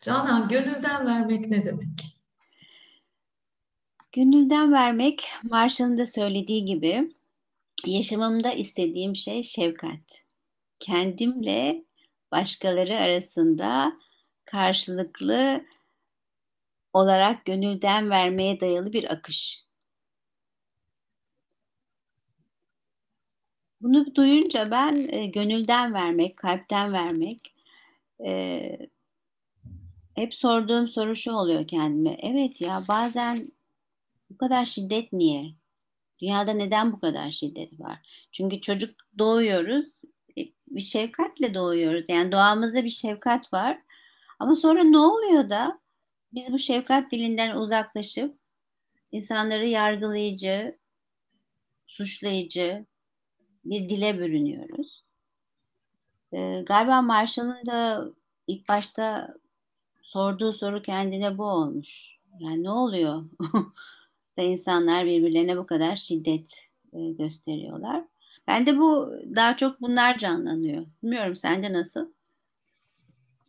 Canan, 0.00 0.48
gönülden 0.48 1.06
vermek 1.06 1.48
ne 1.48 1.64
demek? 1.64 1.88
Gönülden 4.12 4.72
vermek, 4.72 5.28
Marshall'ın 5.42 5.98
da 5.98 6.06
söylediği 6.06 6.64
gibi, 6.64 7.14
yaşamımda 7.86 8.52
istediğim 8.52 9.16
şey 9.16 9.42
şefkat. 9.42 10.24
Kendimle 10.78 11.84
başkaları 12.32 12.96
arasında 12.96 13.92
karşılıklı 14.44 15.64
olarak 16.92 17.44
gönülden 17.44 18.10
vermeye 18.10 18.60
dayalı 18.60 18.92
bir 18.92 19.12
akış. 19.12 19.64
Bunu 23.80 24.14
duyunca 24.14 24.70
ben 24.70 25.08
e, 25.12 25.26
gönülden 25.26 25.94
vermek, 25.94 26.36
kalpten 26.36 26.92
vermek, 26.92 27.54
e, 28.26 28.90
hep 30.14 30.34
sorduğum 30.34 30.88
soru 30.88 31.16
şu 31.16 31.32
oluyor 31.32 31.66
kendime. 31.66 32.16
Evet 32.22 32.60
ya 32.60 32.84
bazen 32.88 33.52
bu 34.30 34.36
kadar 34.36 34.64
şiddet 34.64 35.12
niye? 35.12 35.54
Dünyada 36.18 36.52
neden 36.52 36.92
bu 36.92 37.00
kadar 37.00 37.30
şiddet 37.30 37.80
var? 37.80 38.26
Çünkü 38.32 38.60
çocuk 38.60 38.94
doğuyoruz, 39.18 39.86
e, 40.38 40.42
bir 40.68 40.80
şefkatle 40.80 41.54
doğuyoruz. 41.54 42.08
Yani 42.08 42.32
doğamızda 42.32 42.84
bir 42.84 42.90
şefkat 42.90 43.52
var. 43.52 43.82
Ama 44.38 44.56
sonra 44.56 44.84
ne 44.84 44.98
oluyor 44.98 45.50
da 45.50 45.80
biz 46.32 46.52
bu 46.52 46.58
şefkat 46.58 47.12
dilinden 47.12 47.56
uzaklaşıp 47.56 48.38
insanları 49.12 49.68
yargılayıcı, 49.68 50.78
suçlayıcı 51.86 52.86
bir 53.64 53.88
dile 53.90 54.18
bürünüyoruz. 54.18 55.04
Ee, 56.32 56.62
galiba 56.66 57.02
Marshall'ın 57.02 57.66
da 57.66 58.04
ilk 58.46 58.68
başta 58.68 59.34
sorduğu 60.02 60.52
soru 60.52 60.82
kendine 60.82 61.38
bu 61.38 61.44
olmuş. 61.44 62.18
Yani 62.40 62.62
ne 62.62 62.70
oluyor 62.70 63.24
da 64.38 64.42
insanlar 64.42 65.06
birbirlerine 65.06 65.56
bu 65.56 65.66
kadar 65.66 65.96
şiddet 65.96 66.68
e, 66.92 67.10
gösteriyorlar. 67.10 68.04
Ben 68.48 68.66
de 68.66 68.78
bu 68.78 69.12
daha 69.36 69.56
çok 69.56 69.80
bunlar 69.80 70.18
canlanıyor. 70.18 70.86
Bilmiyorum 71.02 71.36
sende 71.36 71.72
nasıl? 71.72 72.06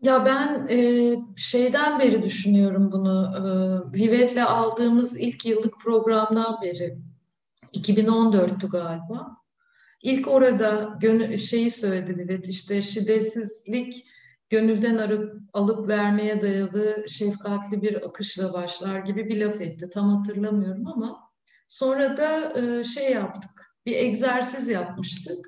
Ya 0.02 0.26
ben 0.26 0.68
e, 0.70 1.16
şeyden 1.36 2.00
beri 2.00 2.24
düşünüyorum 2.24 2.92
bunu. 2.92 3.34
E, 3.38 3.42
Vivet'le 3.94 4.44
aldığımız 4.46 5.20
ilk 5.20 5.46
yıllık 5.46 5.80
programdan 5.80 6.62
beri. 6.62 6.98
2014'tü 7.74 8.68
galiba. 8.70 9.38
İlk 10.04 10.28
orada 10.28 11.00
şeyi 11.38 11.72
söyledi 11.72 12.18
Vivet 12.18 12.50
işte 12.50 12.82
şiddetsizlik 12.82 14.06
gönülden 14.52 14.98
arıp, 14.98 15.42
alıp 15.54 15.88
vermeye 15.88 16.42
dayalı 16.42 17.06
şefkatli 17.10 17.82
bir 17.82 18.06
akışla 18.06 18.54
başlar 18.54 19.00
gibi 19.00 19.30
bir 19.30 19.46
laf 19.46 19.62
etti. 19.62 19.90
Tam 19.90 20.10
hatırlamıyorum 20.10 20.88
ama 20.88 21.20
sonra 21.68 22.18
da 22.18 22.60
e, 22.60 22.84
şey 22.84 23.12
yaptık. 23.12 23.52
Bir 23.86 23.96
egzersiz 23.96 24.70
yapmıştık. 24.70 25.46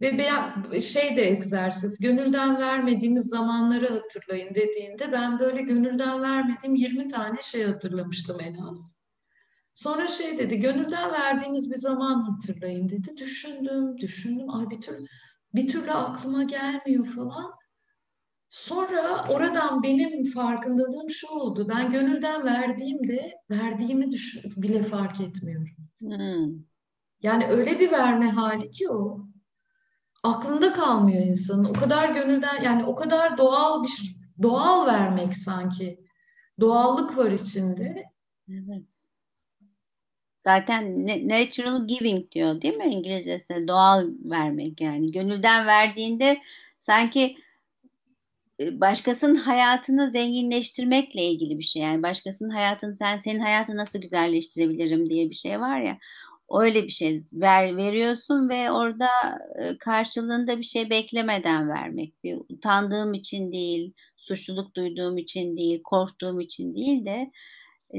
Ve 0.00 0.18
ben, 0.18 0.80
şey 0.80 1.16
de 1.16 1.30
egzersiz, 1.30 1.98
gönülden 2.00 2.58
vermediğiniz 2.58 3.26
zamanları 3.26 3.88
hatırlayın 3.88 4.54
dediğinde 4.54 5.12
ben 5.12 5.38
böyle 5.38 5.62
gönülden 5.62 6.22
vermediğim 6.22 6.74
20 6.74 7.08
tane 7.08 7.36
şey 7.42 7.64
hatırlamıştım 7.64 8.40
en 8.40 8.54
az. 8.54 8.96
Sonra 9.74 10.08
şey 10.08 10.38
dedi, 10.38 10.60
gönülden 10.60 11.12
verdiğiniz 11.12 11.70
bir 11.70 11.76
zaman 11.76 12.20
hatırlayın 12.20 12.88
dedi. 12.88 13.16
Düşündüm, 13.16 13.98
düşündüm, 13.98 14.50
ay 14.50 14.70
bir 14.70 14.80
türlü, 14.80 15.06
bir 15.54 15.68
türlü 15.68 15.92
aklıma 15.92 16.42
gelmiyor 16.42 17.06
falan. 17.06 17.57
Sonra 18.50 19.24
oradan 19.28 19.82
benim 19.82 20.24
farkındalığım 20.24 21.10
şu 21.10 21.28
oldu. 21.28 21.68
Ben 21.68 21.90
gönülden 21.90 22.44
verdiğimde 22.44 23.34
verdiğimi 23.50 24.10
bile 24.56 24.82
fark 24.82 25.20
etmiyorum. 25.20 25.76
Hmm. 25.98 26.64
Yani 27.22 27.46
öyle 27.46 27.80
bir 27.80 27.92
verme 27.92 28.30
hali 28.30 28.70
ki 28.70 28.90
o. 28.90 29.28
Aklında 30.22 30.72
kalmıyor 30.72 31.22
insanın. 31.26 31.64
O 31.64 31.72
kadar 31.72 32.14
gönülden 32.14 32.62
yani 32.62 32.84
o 32.84 32.94
kadar 32.94 33.38
doğal 33.38 33.84
bir 33.84 34.16
doğal 34.42 34.86
vermek 34.86 35.36
sanki. 35.36 36.00
Doğallık 36.60 37.16
var 37.18 37.30
içinde. 37.30 38.04
Evet. 38.48 39.04
Zaten 40.40 41.06
natural 41.06 41.86
giving 41.86 42.32
diyor 42.32 42.62
değil 42.62 42.76
mi 42.76 42.94
İngilizcesi? 42.94 43.68
Doğal 43.68 44.06
vermek 44.24 44.80
yani. 44.80 45.12
Gönülden 45.12 45.66
verdiğinde 45.66 46.38
sanki 46.78 47.36
başkasının 48.60 49.36
hayatını 49.36 50.10
zenginleştirmekle 50.10 51.24
ilgili 51.24 51.58
bir 51.58 51.64
şey. 51.64 51.82
Yani 51.82 52.02
başkasının 52.02 52.50
hayatını 52.50 52.96
sen 52.96 53.16
senin 53.16 53.40
hayatını 53.40 53.76
nasıl 53.76 53.98
güzelleştirebilirim 53.98 55.10
diye 55.10 55.30
bir 55.30 55.34
şey 55.34 55.60
var 55.60 55.80
ya. 55.80 55.98
Öyle 56.50 56.84
bir 56.84 56.88
şey 56.88 57.18
ver, 57.32 57.76
veriyorsun 57.76 58.48
ve 58.48 58.70
orada 58.70 59.08
karşılığında 59.80 60.58
bir 60.58 60.64
şey 60.64 60.90
beklemeden 60.90 61.68
vermek. 61.68 62.24
Bir 62.24 62.36
utandığım 62.48 63.14
için 63.14 63.52
değil, 63.52 63.92
suçluluk 64.16 64.76
duyduğum 64.76 65.18
için 65.18 65.56
değil, 65.56 65.80
korktuğum 65.84 66.40
için 66.40 66.74
değil 66.74 67.06
de 67.06 67.30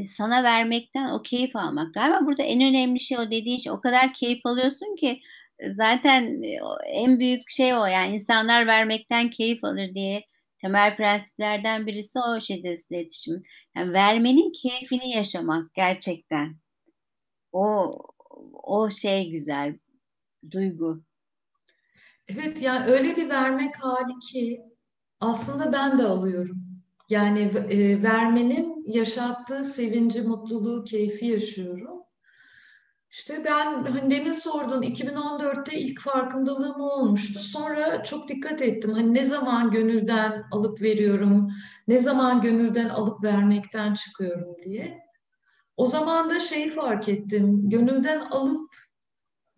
sana 0.05 0.43
vermekten 0.43 1.09
o 1.09 1.21
keyif 1.21 1.55
almak. 1.55 1.93
Galiba 1.93 2.25
burada 2.25 2.43
en 2.43 2.61
önemli 2.61 2.99
şey 2.99 3.17
o 3.17 3.31
dediğin 3.31 3.57
şey. 3.57 3.71
O 3.71 3.81
kadar 3.81 4.13
keyif 4.13 4.45
alıyorsun 4.45 4.95
ki 4.95 5.21
zaten 5.69 6.41
en 6.87 7.19
büyük 7.19 7.49
şey 7.49 7.73
o 7.73 7.85
yani 7.85 8.13
insanlar 8.13 8.67
vermekten 8.67 9.29
keyif 9.29 9.63
alır 9.63 9.95
diye 9.95 10.23
temel 10.61 10.97
prensiplerden 10.97 11.87
birisi 11.87 12.19
o 12.19 12.39
şiddetsiz 12.41 12.91
iletişim. 12.91 13.43
Yani 13.75 13.93
vermenin 13.93 14.51
keyfini 14.51 15.09
yaşamak 15.09 15.73
gerçekten. 15.73 16.57
O 17.51 17.97
o 18.53 18.89
şey 18.89 19.29
güzel 19.29 19.79
duygu. 20.51 21.03
Evet 22.27 22.61
yani 22.61 22.91
öyle 22.91 23.17
bir 23.17 23.29
vermek 23.29 23.83
hali 23.83 24.19
ki 24.19 24.61
aslında 25.19 25.73
ben 25.73 25.99
de 25.99 26.03
alıyorum. 26.03 26.57
Yani 27.09 27.39
e, 27.69 28.03
vermenin 28.03 28.83
yaşattığı 28.87 29.65
sevinci, 29.65 30.21
mutluluğu, 30.21 30.83
keyfi 30.83 31.25
yaşıyorum. 31.25 31.98
İşte 33.11 33.45
ben 33.45 33.83
hani 33.83 34.11
demin 34.11 34.31
sordun 34.31 34.81
2014'te 34.81 35.79
ilk 35.79 36.01
farkındalığım 36.01 36.81
olmuştu. 36.81 37.39
Sonra 37.39 38.03
çok 38.03 38.29
dikkat 38.29 38.61
ettim. 38.61 38.91
Hani 38.91 39.13
ne 39.13 39.25
zaman 39.25 39.71
gönülden 39.71 40.43
alıp 40.51 40.81
veriyorum, 40.81 41.51
ne 41.87 42.01
zaman 42.01 42.41
gönülden 42.41 42.89
alıp 42.89 43.23
vermekten 43.23 43.93
çıkıyorum 43.93 44.55
diye. 44.63 44.99
O 45.77 45.85
zaman 45.85 46.29
da 46.29 46.39
şeyi 46.39 46.69
fark 46.69 47.09
ettim. 47.09 47.69
Gönülden 47.69 48.19
alıp 48.19 48.75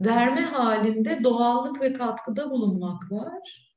verme 0.01 0.41
halinde 0.41 1.23
doğallık 1.23 1.81
ve 1.81 1.94
katkıda 1.94 2.51
bulunmak 2.51 3.11
var. 3.11 3.72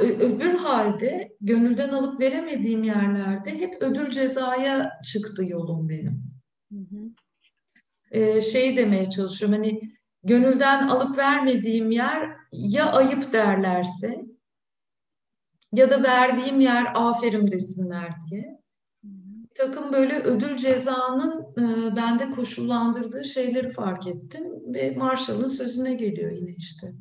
Öbür 0.00 0.54
halde 0.54 1.32
gönülden 1.40 1.88
alıp 1.88 2.20
veremediğim 2.20 2.84
yerlerde 2.84 3.58
hep 3.58 3.82
ödül 3.82 4.10
cezaya 4.10 4.92
çıktı 5.04 5.44
yolum 5.44 5.88
benim. 5.88 6.22
Hı 6.72 6.78
hı 6.78 7.27
e, 8.10 8.40
şey 8.40 8.76
demeye 8.76 9.10
çalışıyorum. 9.10 9.56
Hani 9.56 9.80
gönülden 10.24 10.88
alıp 10.88 11.18
vermediğim 11.18 11.90
yer 11.90 12.30
ya 12.52 12.92
ayıp 12.92 13.32
derlerse 13.32 14.24
ya 15.72 15.90
da 15.90 16.02
verdiğim 16.02 16.60
yer 16.60 16.92
aferin 16.94 17.50
desinler 17.50 18.10
diye. 18.30 18.58
Bir 19.02 19.54
takım 19.54 19.92
böyle 19.92 20.18
ödül 20.18 20.56
cezanın 20.56 21.46
e, 21.56 21.96
bende 21.96 22.30
koşullandırdığı 22.30 23.24
şeyleri 23.24 23.70
fark 23.70 24.06
ettim 24.06 24.74
ve 24.74 24.90
Marshall'ın 24.90 25.48
sözüne 25.48 25.94
geliyor 25.94 26.32
yine 26.32 26.54
işte. 26.58 26.92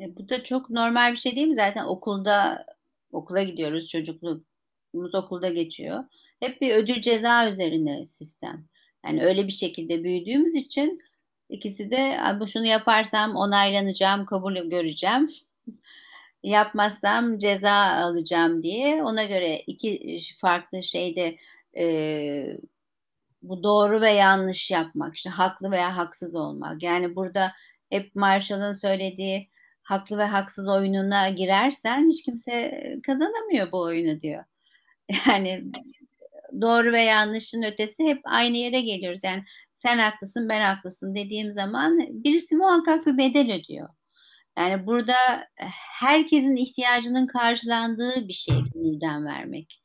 E, 0.00 0.16
bu 0.16 0.28
da 0.28 0.44
çok 0.44 0.70
normal 0.70 1.12
bir 1.12 1.16
şey 1.16 1.36
değil 1.36 1.46
mi? 1.46 1.54
Zaten 1.54 1.84
okulda 1.84 2.66
okula 3.12 3.42
gidiyoruz 3.42 3.88
çocukluğumuz 3.88 5.14
okulda 5.14 5.48
geçiyor. 5.48 6.04
Hep 6.40 6.60
bir 6.60 6.74
ödül 6.74 7.00
ceza 7.00 7.48
üzerine 7.48 8.06
sistem. 8.06 8.68
Yani 9.06 9.24
öyle 9.24 9.46
bir 9.46 9.52
şekilde 9.52 10.04
büyüdüğümüz 10.04 10.54
için 10.54 11.02
ikisi 11.48 11.90
de 11.90 12.20
bu 12.40 12.48
şunu 12.48 12.66
yaparsam 12.66 13.36
onaylanacağım, 13.36 14.26
kabul 14.26 14.56
göreceğim. 14.56 15.30
Yapmazsam 16.42 17.38
ceza 17.38 17.72
alacağım 17.72 18.62
diye 18.62 19.02
ona 19.02 19.24
göre 19.24 19.62
iki 19.66 20.20
farklı 20.40 20.82
şeyde 20.82 21.36
e, 21.76 22.56
bu 23.42 23.62
doğru 23.62 24.00
ve 24.00 24.10
yanlış 24.10 24.70
yapmak, 24.70 25.16
işte 25.16 25.30
haklı 25.30 25.70
veya 25.70 25.96
haksız 25.96 26.36
olmak. 26.36 26.82
Yani 26.82 27.16
burada 27.16 27.52
hep 27.90 28.14
Marshall'ın 28.14 28.72
söylediği 28.72 29.48
haklı 29.82 30.18
ve 30.18 30.24
haksız 30.24 30.68
oyununa 30.68 31.28
girersen 31.28 32.08
hiç 32.08 32.24
kimse 32.24 32.82
kazanamıyor 33.06 33.72
bu 33.72 33.80
oyunu 33.80 34.20
diyor. 34.20 34.44
Yani 35.28 35.64
doğru 36.60 36.92
ve 36.92 37.00
yanlışın 37.00 37.62
ötesi 37.62 38.04
hep 38.04 38.20
aynı 38.24 38.56
yere 38.56 38.80
geliyoruz. 38.80 39.24
Yani 39.24 39.44
sen 39.72 39.98
haklısın 39.98 40.48
ben 40.48 40.60
haklısın 40.60 41.14
dediğim 41.14 41.50
zaman 41.50 41.98
birisi 42.10 42.56
muhakkak 42.56 43.06
bir 43.06 43.18
bedel 43.18 43.52
ödüyor. 43.52 43.88
Yani 44.58 44.86
burada 44.86 45.14
herkesin 46.00 46.56
ihtiyacının 46.56 47.26
karşılandığı 47.26 48.28
bir 48.28 48.32
şey 48.32 48.54
gönülden 48.74 49.26
vermek. 49.26 49.82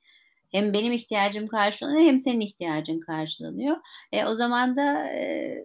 Hem 0.52 0.74
benim 0.74 0.94
ihtiyacım 0.94 1.48
karşılanıyor 1.48 2.02
hem 2.02 2.20
senin 2.20 2.40
ihtiyacın 2.40 3.00
karşılanıyor. 3.00 3.78
E, 4.12 4.26
o 4.26 4.34
zaman 4.34 4.78
da 4.78 5.08
e, 5.10 5.58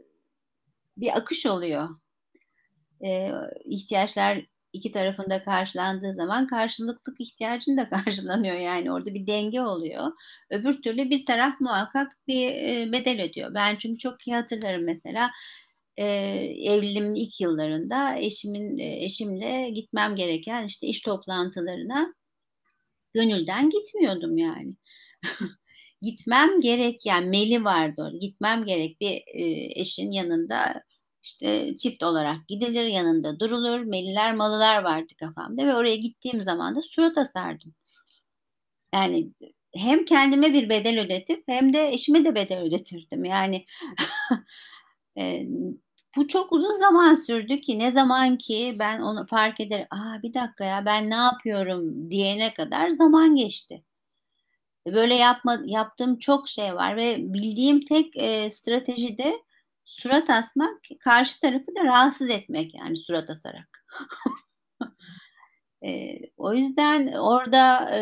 bir 0.96 1.16
akış 1.16 1.46
oluyor. 1.46 1.88
E, 3.04 3.30
ihtiyaçlar 3.64 4.46
iki 4.72 4.92
tarafında 4.92 5.44
karşılandığı 5.44 6.14
zaman 6.14 6.46
karşılıklık 6.46 7.20
ihtiyacın 7.20 7.76
da 7.76 7.90
karşılanıyor 8.04 8.56
yani 8.56 8.92
orada 8.92 9.14
bir 9.14 9.26
denge 9.26 9.60
oluyor. 9.60 10.12
Öbür 10.50 10.82
türlü 10.82 11.10
bir 11.10 11.26
taraf 11.26 11.60
muhakkak 11.60 12.12
bir 12.28 12.50
e, 12.50 12.92
bedel 12.92 13.22
ödüyor. 13.22 13.54
Ben 13.54 13.76
çünkü 13.76 13.98
çok 13.98 14.26
iyi 14.26 14.36
hatırlarım 14.36 14.84
mesela 14.84 15.30
e, 15.96 16.06
evliliğimin 16.64 17.14
ilk 17.14 17.40
yıllarında 17.40 18.16
eşimin 18.18 18.78
e, 18.78 19.04
eşimle 19.04 19.70
gitmem 19.70 20.16
gereken 20.16 20.66
işte 20.66 20.86
iş 20.86 21.02
toplantılarına 21.02 22.14
gönülden 23.14 23.70
gitmiyordum 23.70 24.38
yani. 24.38 24.74
gitmem 26.02 26.60
gerek 26.60 27.06
yani 27.06 27.26
meli 27.26 27.64
vardı 27.64 28.12
gitmem 28.20 28.64
gerek 28.64 29.00
bir 29.00 29.10
e, 29.26 29.80
eşin 29.80 30.12
yanında 30.12 30.82
işte 31.22 31.76
çift 31.76 32.02
olarak 32.02 32.48
gidilir 32.48 32.84
yanında 32.84 33.40
durulur 33.40 33.80
meliler 33.80 34.34
malılar 34.34 34.82
vardı 34.82 35.12
kafamda 35.20 35.66
ve 35.66 35.74
oraya 35.74 35.96
gittiğim 35.96 36.40
zaman 36.40 36.76
da 36.76 36.82
surat 36.82 37.18
asardım. 37.18 37.74
Yani 38.94 39.30
hem 39.74 40.04
kendime 40.04 40.52
bir 40.52 40.68
bedel 40.68 41.00
ödetip 41.00 41.44
hem 41.48 41.72
de 41.72 41.88
eşime 41.88 42.24
de 42.24 42.34
bedel 42.34 42.62
ödetirdim. 42.62 43.24
Yani 43.24 43.64
e, 45.18 45.46
bu 46.16 46.28
çok 46.28 46.52
uzun 46.52 46.72
zaman 46.74 47.14
sürdü 47.14 47.60
ki 47.60 47.78
ne 47.78 47.90
zaman 47.90 48.38
ki 48.38 48.76
ben 48.78 49.00
onu 49.00 49.26
fark 49.26 49.60
eder, 49.60 49.86
aa 49.90 50.22
bir 50.22 50.34
dakika 50.34 50.64
ya 50.64 50.86
ben 50.86 51.10
ne 51.10 51.14
yapıyorum 51.14 52.10
diyene 52.10 52.54
kadar 52.54 52.90
zaman 52.90 53.36
geçti. 53.36 53.84
Böyle 54.86 55.14
yapma, 55.14 55.62
yaptığım 55.64 56.18
çok 56.18 56.48
şey 56.48 56.74
var 56.74 56.96
ve 56.96 57.16
bildiğim 57.18 57.84
tek 57.84 58.16
e, 58.16 58.50
strateji 58.50 59.18
de 59.18 59.32
surat 59.90 60.30
asmak, 60.30 60.80
karşı 61.00 61.40
tarafı 61.40 61.74
da 61.76 61.84
rahatsız 61.84 62.30
etmek 62.30 62.74
yani 62.74 62.96
surat 62.96 63.30
asarak. 63.30 63.84
e, 65.86 66.18
o 66.36 66.54
yüzden 66.54 67.12
orada 67.12 67.90
e, 67.96 68.00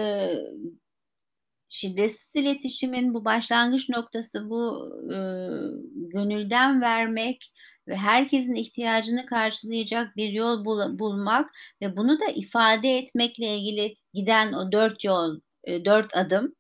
şiddetsiz 1.69 2.43
iletişimin 2.43 3.14
bu 3.14 3.25
başlangıç 3.25 3.88
noktası 3.88 4.50
bu 4.50 4.93
e, 5.12 5.19
gönülden 5.94 6.81
vermek 6.81 7.52
ve 7.88 7.96
herkesin 7.96 8.55
ihtiyacını 8.55 9.26
karşılayacak 9.26 10.17
bir 10.17 10.32
yol 10.32 10.64
bul 10.64 10.99
bulmak 10.99 11.50
ve 11.82 11.96
bunu 11.96 12.20
da 12.20 12.26
ifade 12.35 12.99
etmekle 12.99 13.55
ilgili 13.55 13.94
giden 14.14 14.52
o 14.52 14.73
dört 14.73 15.05
yol, 15.05 15.40
e, 15.64 15.85
dört 15.85 16.17
adım 16.17 16.55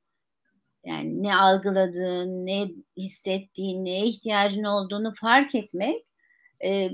yani 0.88 1.22
ne 1.22 1.36
algıladığın, 1.36 2.46
ne 2.46 2.68
hissettiğin, 2.96 3.84
neye 3.84 4.06
ihtiyacın 4.06 4.64
olduğunu 4.64 5.14
fark 5.20 5.54
etmek 5.54 6.04
e, 6.64 6.90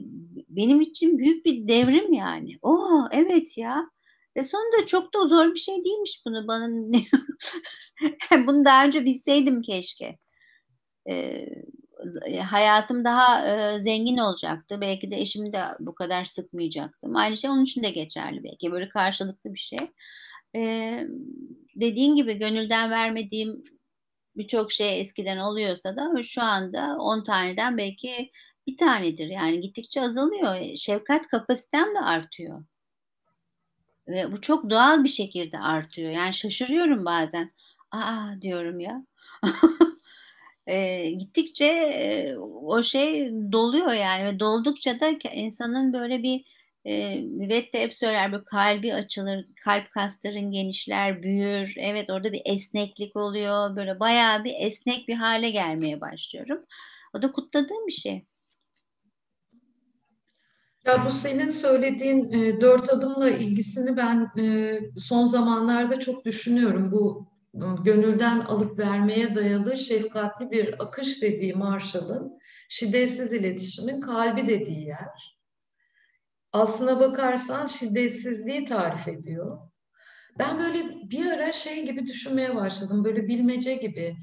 benim 0.48 0.80
için 0.80 1.18
büyük 1.18 1.46
bir 1.46 1.68
devrim 1.68 2.12
yani. 2.12 2.58
Oh 2.62 3.08
evet 3.12 3.58
ya. 3.58 3.90
Ve 4.36 4.44
sonunda 4.44 4.86
çok 4.86 5.14
da 5.14 5.28
zor 5.28 5.54
bir 5.54 5.58
şey 5.58 5.84
değilmiş 5.84 6.22
bunu 6.26 6.48
bana. 6.48 6.68
bunu 8.46 8.64
daha 8.64 8.86
önce 8.86 9.04
bilseydim 9.04 9.62
keşke. 9.62 10.18
E, 11.10 11.46
hayatım 12.42 13.04
daha 13.04 13.48
e, 13.48 13.80
zengin 13.80 14.16
olacaktı. 14.16 14.80
Belki 14.80 15.10
de 15.10 15.20
eşimi 15.20 15.52
de 15.52 15.60
bu 15.80 15.94
kadar 15.94 16.24
sıkmayacaktım. 16.24 17.16
Aynı 17.16 17.36
şey 17.36 17.50
onun 17.50 17.64
için 17.64 17.82
de 17.82 17.90
geçerli 17.90 18.44
belki. 18.44 18.72
Böyle 18.72 18.88
karşılıklı 18.88 19.54
bir 19.54 19.58
şey. 19.58 19.78
E, 20.56 20.60
dediğin 21.76 22.16
gibi 22.16 22.38
gönülden 22.38 22.90
vermediğim 22.90 23.62
birçok 24.36 24.72
şey 24.72 25.00
eskiden 25.00 25.38
oluyorsa 25.38 25.96
da 25.96 26.22
şu 26.22 26.42
anda 26.42 26.96
10 26.98 27.22
taneden 27.22 27.78
belki 27.78 28.30
bir 28.66 28.76
tanedir. 28.76 29.26
Yani 29.26 29.60
gittikçe 29.60 30.02
azalıyor. 30.02 30.76
Şefkat 30.76 31.28
kapasitem 31.28 31.94
de 31.94 32.00
artıyor. 32.00 32.64
Ve 34.08 34.32
bu 34.32 34.40
çok 34.40 34.70
doğal 34.70 35.04
bir 35.04 35.08
şekilde 35.08 35.58
artıyor. 35.58 36.10
Yani 36.10 36.34
şaşırıyorum 36.34 37.04
bazen. 37.04 37.52
Aa 37.90 38.42
diyorum 38.42 38.80
ya. 38.80 39.06
e, 40.66 41.10
gittikçe 41.10 41.64
e, 41.64 42.36
o 42.38 42.82
şey 42.82 43.32
doluyor 43.52 43.92
yani 43.92 44.24
ve 44.24 44.40
doldukça 44.40 45.00
da 45.00 45.08
insanın 45.34 45.92
böyle 45.92 46.22
bir 46.22 46.53
e, 46.84 47.20
Müvet 47.20 47.72
de 47.72 47.82
hep 47.82 47.94
söyler 47.94 48.32
böyle 48.32 48.44
kalbi 48.44 48.94
açılır, 48.94 49.46
kalp 49.64 49.90
kasların 49.90 50.50
genişler, 50.50 51.22
büyür. 51.22 51.74
Evet 51.78 52.10
orada 52.10 52.32
bir 52.32 52.42
esneklik 52.44 53.16
oluyor. 53.16 53.76
Böyle 53.76 54.00
bayağı 54.00 54.44
bir 54.44 54.54
esnek 54.58 55.08
bir 55.08 55.14
hale 55.14 55.50
gelmeye 55.50 56.00
başlıyorum. 56.00 56.64
O 57.14 57.22
da 57.22 57.32
kutladığım 57.32 57.86
bir 57.86 57.92
şey. 57.92 58.26
Ya 60.86 61.04
bu 61.06 61.10
senin 61.10 61.48
söylediğin 61.48 62.32
e, 62.32 62.60
dört 62.60 62.90
adımla 62.90 63.30
ilgisini 63.30 63.96
ben 63.96 64.30
e, 64.38 64.80
son 64.98 65.26
zamanlarda 65.26 66.00
çok 66.00 66.24
düşünüyorum. 66.24 66.92
Bu 66.92 67.28
gönülden 67.84 68.40
alıp 68.40 68.78
vermeye 68.78 69.34
dayalı 69.34 69.76
şefkatli 69.76 70.50
bir 70.50 70.82
akış 70.82 71.22
dediği 71.22 71.54
Marshall'ın 71.54 72.38
şiddetsiz 72.68 73.32
iletişimin 73.32 74.00
kalbi 74.00 74.48
dediği 74.48 74.86
yer. 74.86 75.34
Aslına 76.54 77.00
bakarsan 77.00 77.66
şiddetsizliği 77.66 78.64
tarif 78.64 79.08
ediyor. 79.08 79.58
Ben 80.38 80.58
böyle 80.58 81.10
bir 81.10 81.26
ara 81.26 81.52
şey 81.52 81.86
gibi 81.86 82.06
düşünmeye 82.06 82.56
başladım. 82.56 83.04
Böyle 83.04 83.28
bilmece 83.28 83.74
gibi. 83.74 84.16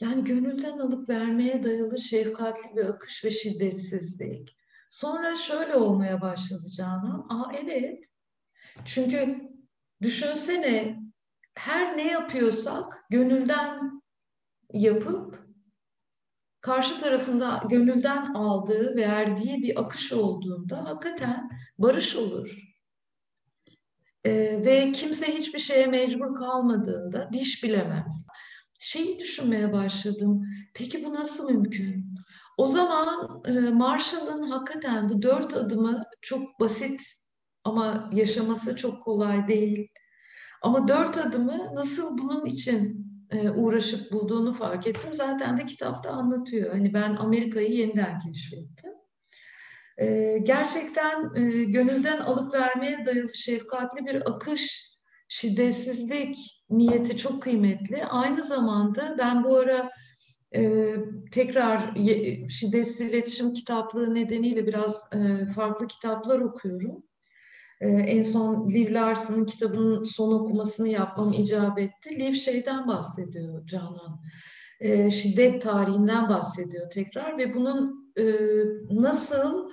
Yani 0.00 0.24
gönülden 0.24 0.78
alıp 0.78 1.08
vermeye 1.08 1.62
dayalı 1.62 1.98
şefkatli 1.98 2.76
bir 2.76 2.84
akış 2.84 3.24
ve 3.24 3.30
şiddetsizlik. 3.30 4.56
Sonra 4.90 5.36
şöyle 5.36 5.76
olmaya 5.76 6.20
başladı 6.20 6.62
Canan. 6.76 7.26
Aa 7.28 7.52
evet. 7.62 8.04
Çünkü 8.84 9.48
düşünsene 10.02 11.00
her 11.54 11.96
ne 11.96 12.10
yapıyorsak 12.10 13.04
gönülden 13.10 14.02
yapıp 14.72 15.43
karşı 16.64 16.98
tarafında 17.00 17.60
gönülden 17.68 18.34
aldığı, 18.34 18.96
verdiği 18.96 19.62
bir 19.62 19.80
akış 19.80 20.12
olduğunda 20.12 20.84
hakikaten 20.84 21.50
barış 21.78 22.16
olur. 22.16 22.58
Ee, 24.24 24.32
ve 24.64 24.92
kimse 24.92 25.34
hiçbir 25.34 25.58
şeye 25.58 25.86
mecbur 25.86 26.34
kalmadığında 26.34 27.30
diş 27.32 27.64
bilemez. 27.64 28.26
Şeyi 28.80 29.18
düşünmeye 29.18 29.72
başladım. 29.72 30.42
Peki 30.74 31.04
bu 31.04 31.14
nasıl 31.14 31.50
mümkün? 31.50 32.14
O 32.58 32.66
zaman 32.66 33.42
e, 33.46 33.50
Marshall'ın 33.52 34.50
hakikaten 34.50 35.08
bu 35.08 35.22
dört 35.22 35.54
adımı 35.54 36.04
çok 36.22 36.60
basit 36.60 37.02
ama 37.64 38.10
yaşaması 38.12 38.76
çok 38.76 39.02
kolay 39.02 39.48
değil. 39.48 39.88
Ama 40.62 40.88
dört 40.88 41.18
adımı 41.18 41.74
nasıl 41.74 42.18
bunun 42.18 42.46
için 42.46 43.13
e, 43.30 43.50
uğraşıp 43.50 44.12
bulduğunu 44.12 44.52
fark 44.52 44.86
ettim. 44.86 45.12
Zaten 45.12 45.58
de 45.58 45.66
kitapta 45.66 46.10
anlatıyor. 46.10 46.72
Hani 46.72 46.94
ben 46.94 47.16
Amerika'yı 47.16 47.70
yeniden 47.70 48.18
keşfettim. 48.18 48.90
E, 49.98 50.38
gerçekten 50.38 51.34
e, 51.34 51.64
gönülden 51.64 52.20
alıp 52.20 52.54
vermeye 52.54 53.06
dayalı 53.06 53.34
şefkatli 53.34 54.06
bir 54.06 54.30
akış, 54.30 54.94
şiddetsizlik 55.28 56.38
niyeti 56.70 57.16
çok 57.16 57.42
kıymetli. 57.42 58.04
Aynı 58.04 58.42
zamanda 58.42 59.16
ben 59.18 59.44
bu 59.44 59.56
ara 59.56 59.90
ee, 60.56 60.96
tekrar 61.30 61.94
şiddetsiz 62.48 63.00
iletişim 63.00 63.52
kitaplığı 63.52 64.14
nedeniyle 64.14 64.66
biraz 64.66 65.02
e, 65.12 65.46
farklı 65.46 65.86
kitaplar 65.86 66.38
okuyorum. 66.38 67.04
Ee, 67.80 67.88
en 67.88 68.22
son 68.22 68.70
Liv 68.70 68.94
Larson'ın 68.94 69.44
kitabının 69.44 70.04
son 70.04 70.32
okumasını 70.32 70.88
yapmam 70.88 71.32
icap 71.32 71.78
etti. 71.78 72.20
Liv 72.20 72.34
şeyden 72.34 72.88
bahsediyor 72.88 73.66
Canan. 73.66 74.20
Ee, 74.80 75.10
şiddet 75.10 75.62
tarihinden 75.62 76.28
bahsediyor 76.28 76.90
tekrar 76.90 77.38
ve 77.38 77.54
bunun 77.54 78.12
e, 78.18 78.24
nasıl 78.90 79.70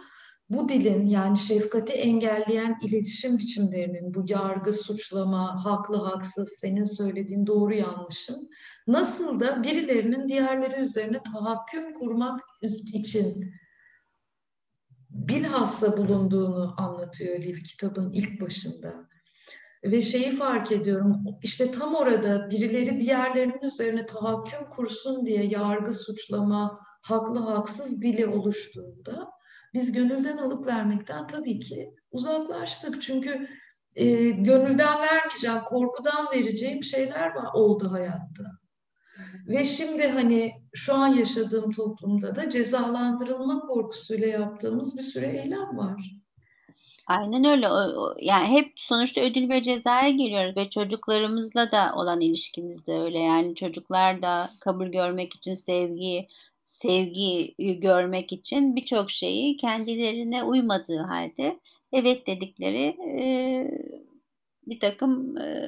bu 0.49 0.69
dilin 0.69 1.05
yani 1.05 1.37
şefkati 1.37 1.93
engelleyen 1.93 2.79
iletişim 2.83 3.37
biçimlerinin 3.37 4.13
bu 4.13 4.25
yargı, 4.27 4.73
suçlama, 4.73 5.65
haklı, 5.65 5.95
haksız, 5.95 6.49
senin 6.49 6.83
söylediğin 6.83 7.47
doğru 7.47 7.73
yanlışın 7.73 8.49
nasıl 8.87 9.39
da 9.39 9.63
birilerinin 9.63 10.27
diğerleri 10.27 10.81
üzerine 10.81 11.23
tahakküm 11.33 11.93
kurmak 11.93 12.39
için 12.93 13.53
bilhassa 15.11 15.97
bulunduğunu 15.97 16.75
anlatıyor 16.77 17.39
Liv 17.39 17.55
kitabın 17.55 18.11
ilk 18.13 18.41
başında. 18.41 19.09
Ve 19.83 20.01
şeyi 20.01 20.31
fark 20.31 20.71
ediyorum, 20.71 21.25
işte 21.43 21.71
tam 21.71 21.95
orada 21.95 22.49
birileri 22.49 22.99
diğerlerinin 22.99 23.61
üzerine 23.61 24.05
tahakküm 24.05 24.69
kursun 24.69 25.25
diye 25.25 25.43
yargı, 25.45 25.93
suçlama, 25.93 26.79
haklı, 27.01 27.39
haksız 27.39 28.01
dili 28.01 28.27
oluştuğunda 28.27 29.31
biz 29.73 29.91
gönülden 29.91 30.37
alıp 30.37 30.67
vermekten 30.67 31.27
tabii 31.27 31.59
ki 31.59 31.93
uzaklaştık. 32.11 33.01
Çünkü 33.01 33.47
e, 33.95 34.29
gönülden 34.29 35.01
vermeyeceğim, 35.01 35.63
korkudan 35.65 36.31
vereceğim 36.33 36.83
şeyler 36.83 37.33
oldu 37.53 37.91
hayatta. 37.91 38.60
Ve 39.47 39.63
şimdi 39.63 40.07
hani 40.07 40.51
şu 40.73 40.93
an 40.93 41.07
yaşadığım 41.07 41.71
toplumda 41.71 42.35
da 42.35 42.49
cezalandırılma 42.49 43.59
korkusuyla 43.59 44.27
yaptığımız 44.27 44.97
bir 44.97 45.03
sürü 45.03 45.25
eylem 45.25 45.77
var. 45.77 46.21
Aynen 47.07 47.45
öyle. 47.45 47.67
yani 48.21 48.47
hep 48.47 48.73
sonuçta 48.75 49.21
ödül 49.21 49.49
ve 49.49 49.61
cezaya 49.61 50.09
giriyoruz 50.09 50.57
ve 50.57 50.69
çocuklarımızla 50.69 51.71
da 51.71 51.93
olan 51.95 52.21
ilişkimiz 52.21 52.87
de 52.87 52.93
öyle. 52.93 53.19
Yani 53.19 53.55
çocuklar 53.55 54.21
da 54.21 54.49
kabul 54.59 54.87
görmek 54.87 55.35
için 55.35 55.53
sevgi, 55.53 56.27
sevgi 56.65 57.55
görmek 57.79 58.31
için 58.31 58.75
birçok 58.75 59.11
şeyi 59.11 59.57
kendilerine 59.57 60.43
uymadığı 60.43 60.97
halde 60.97 61.59
evet 61.93 62.27
dedikleri 62.27 62.97
e, 63.19 63.25
bir 64.71 64.79
takım 64.79 65.37
e, 65.37 65.67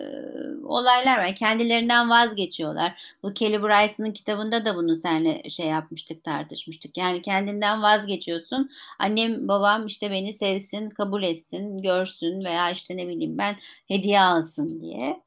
olaylar 0.64 1.18
var. 1.18 1.36
Kendilerinden 1.36 2.10
vazgeçiyorlar. 2.10 3.18
Bu 3.24 3.34
Kelly 3.34 3.64
Bryson'ın 3.64 4.12
kitabında 4.12 4.66
da 4.66 4.76
bunu 4.76 4.96
seninle 4.96 5.50
şey 5.50 5.68
yapmıştık, 5.68 6.24
tartışmıştık. 6.24 6.98
Yani 6.98 7.22
kendinden 7.22 7.82
vazgeçiyorsun. 7.82 8.70
Annem, 9.00 9.48
babam 9.48 9.86
işte 9.86 10.12
beni 10.12 10.34
sevsin, 10.34 10.90
kabul 10.90 11.24
etsin, 11.24 11.82
görsün 11.82 12.44
veya 12.44 12.72
işte 12.72 12.98
ne 12.98 13.08
bileyim 13.08 13.38
ben 13.38 13.56
hediye 13.88 14.22
alsın 14.22 14.82
diye. 14.82 15.22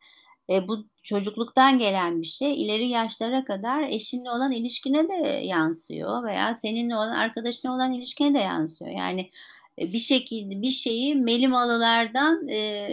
E, 0.51 0.69
bu 0.69 0.87
çocukluktan 1.03 1.79
gelen 1.79 2.23
bir 2.23 2.27
şey 2.27 2.65
ileri 2.65 2.89
yaşlara 2.89 3.45
kadar 3.45 3.83
eşinle 3.83 4.31
olan 4.31 4.53
ilişkine 4.53 5.09
de 5.09 5.29
yansıyor 5.29 6.25
veya 6.25 6.55
seninle 6.55 6.97
olan 6.97 7.13
arkadaşına 7.13 7.75
olan 7.75 7.93
ilişkine 7.93 8.35
de 8.35 8.39
yansıyor. 8.39 8.91
Yani 8.91 9.31
bir 9.79 9.99
şekilde 9.99 10.63
bir 10.63 10.71
şeyi 10.71 11.15
melimalılardan 11.15 12.49
e, 12.49 12.89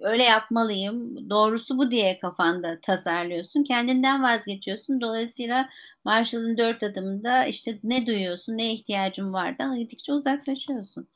öyle 0.00 0.22
yapmalıyım, 0.22 1.30
doğrusu 1.30 1.78
bu 1.78 1.90
diye 1.90 2.18
kafanda 2.18 2.78
tasarlıyorsun. 2.82 3.62
Kendinden 3.62 4.22
vazgeçiyorsun. 4.22 5.00
Dolayısıyla 5.00 5.68
Marshall'ın 6.04 6.58
dört 6.58 6.82
adımında 6.82 7.46
işte 7.46 7.78
ne 7.84 8.06
duyuyorsun, 8.06 8.58
ne 8.58 8.72
ihtiyacın 8.72 9.32
vardan 9.32 9.78
gittikçe 9.78 10.12
uzaklaşıyorsun. 10.12 11.08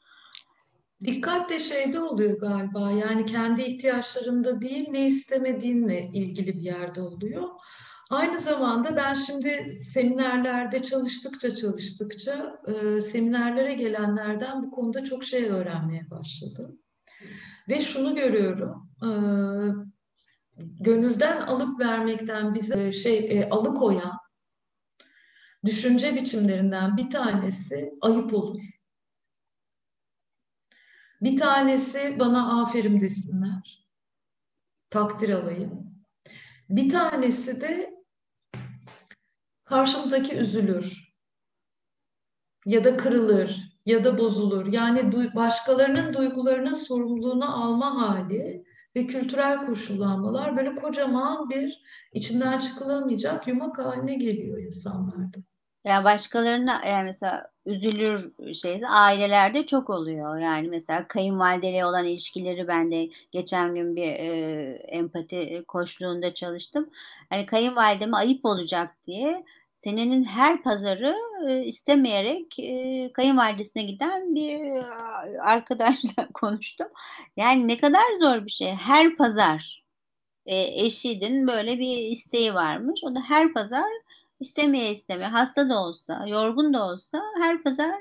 Dikkat 1.04 1.50
de 1.50 1.58
şeyde 1.58 2.00
oluyor 2.00 2.40
galiba. 2.40 2.90
Yani 2.90 3.26
kendi 3.26 3.62
ihtiyaçlarında 3.62 4.60
değil, 4.60 4.88
ne 4.90 5.06
istemediğinle 5.06 6.10
ilgili 6.14 6.56
bir 6.56 6.62
yerde 6.62 7.00
oluyor. 7.00 7.48
Aynı 8.10 8.38
zamanda 8.38 8.96
ben 8.96 9.14
şimdi 9.14 9.70
seminerlerde 9.70 10.82
çalıştıkça 10.82 11.54
çalıştıkça 11.54 12.62
e, 12.66 13.00
seminerlere 13.00 13.74
gelenlerden 13.74 14.62
bu 14.62 14.70
konuda 14.70 15.04
çok 15.04 15.24
şey 15.24 15.44
öğrenmeye 15.44 16.10
başladım. 16.10 16.78
Ve 17.68 17.80
şunu 17.80 18.14
görüyorum, 18.14 18.90
e, 19.02 19.10
gönülden 20.58 21.40
alıp 21.40 21.80
vermekten 21.80 22.54
bize 22.54 22.92
şey 22.92 23.18
e, 23.18 23.48
alıkoyan 23.50 24.18
düşünce 25.64 26.16
biçimlerinden 26.16 26.96
bir 26.96 27.10
tanesi 27.10 27.94
ayıp 28.00 28.34
olur. 28.34 28.62
Bir 31.22 31.36
tanesi 31.36 32.16
bana 32.20 32.62
aferin 32.62 33.00
desinler, 33.00 33.88
takdir 34.90 35.28
alayım. 35.28 35.88
Bir 36.70 36.88
tanesi 36.88 37.60
de 37.60 37.98
karşımdaki 39.68 40.37
üzülür 40.37 41.08
ya 42.66 42.84
da 42.84 42.96
kırılır 42.96 43.78
ya 43.87 44.04
da 44.04 44.18
bozulur. 44.18 44.72
Yani 44.72 45.12
başkalarının 45.34 46.14
duygularının 46.14 46.75
sorumluluğunu 46.75 47.64
alma 47.64 48.02
hali 48.02 48.64
ve 48.96 49.06
kültürel 49.06 49.66
koşullanmalar 49.66 50.56
böyle 50.56 50.75
kocaman 50.75 51.50
bir 51.50 51.82
içinden 52.12 52.58
çıkılamayacak 52.58 53.48
yumak 53.48 53.78
haline 53.78 54.14
geliyor 54.14 54.58
insanlarda. 54.58 55.38
Yani 55.84 56.04
başkalarına 56.04 56.87
yani 56.87 57.04
mesela 57.04 57.50
üzülür 57.66 58.32
şey 58.54 58.80
ailelerde 58.88 59.66
çok 59.66 59.90
oluyor. 59.90 60.38
Yani 60.38 60.68
mesela 60.68 61.08
kayınvalideyle 61.08 61.84
olan 61.87 62.06
ilişkileri 62.06 62.68
ben 62.68 62.90
de 62.90 63.08
geçen 63.32 63.75
gün 63.75 63.96
bir 63.96 64.06
e, 64.06 64.32
empati 64.88 65.64
koşluğunda 65.68 66.34
çalıştım. 66.34 66.90
Hani 67.30 67.46
kayınvalideme 67.46 68.16
ayıp 68.16 68.44
olacak 68.44 68.96
diye 69.06 69.44
senenin 69.78 70.25
her 70.25 70.62
pazarı 70.62 71.16
e, 71.49 71.64
istemeyerek 71.64 72.58
e, 72.58 73.11
kayınvalidesine 73.12 73.82
giden 73.82 74.35
bir 74.35 74.61
e, 74.61 74.85
arkadaşla 75.40 76.28
konuştum. 76.35 76.88
Yani 77.37 77.68
ne 77.68 77.78
kadar 77.78 78.16
zor 78.20 78.44
bir 78.47 78.50
şey. 78.50 78.70
Her 78.70 79.16
pazar 79.16 79.85
eşidin 80.47 81.47
böyle 81.47 81.78
bir 81.78 81.99
isteği 81.99 82.54
varmış. 82.54 83.00
O 83.04 83.14
da 83.14 83.20
her 83.20 83.52
pazar 83.52 83.88
istemeye 84.40 84.92
istemeye 84.92 85.28
hasta 85.28 85.68
da 85.68 85.80
olsa, 85.82 86.26
yorgun 86.28 86.75
da 86.75 86.87
olsa 86.87 87.23
her 87.40 87.62
pazar 87.62 87.94